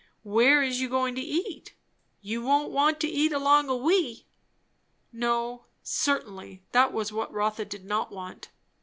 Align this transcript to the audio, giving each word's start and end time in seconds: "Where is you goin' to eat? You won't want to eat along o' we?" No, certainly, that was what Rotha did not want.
"Where 0.23 0.63
is 0.63 0.81
you 0.81 0.89
goin' 0.89 1.13
to 1.13 1.21
eat? 1.21 1.75
You 2.23 2.41
won't 2.43 2.71
want 2.71 2.99
to 3.01 3.07
eat 3.07 3.31
along 3.31 3.69
o' 3.69 3.75
we?" 3.75 4.25
No, 5.13 5.65
certainly, 5.83 6.63
that 6.71 6.91
was 6.91 7.13
what 7.13 7.31
Rotha 7.31 7.65
did 7.65 7.85
not 7.85 8.11
want. 8.11 8.49